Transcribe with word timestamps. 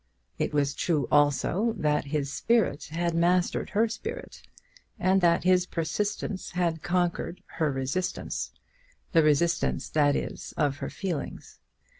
It 0.39 0.51
was 0.51 0.73
true 0.73 1.07
also 1.11 1.75
that 1.77 2.05
his 2.05 2.33
spirit 2.33 2.85
had 2.85 3.13
mastered 3.13 3.69
her 3.69 3.87
spirit, 3.87 4.41
and 4.97 5.21
that 5.21 5.43
his 5.43 5.67
persistence 5.67 6.49
had 6.53 6.81
conquered 6.81 7.43
her 7.59 7.71
resistance, 7.71 8.51
the 9.11 9.21
resistance, 9.21 9.89
that 9.89 10.15
is, 10.15 10.55
of 10.57 10.77
her 10.77 10.89
feelings. 10.89 11.59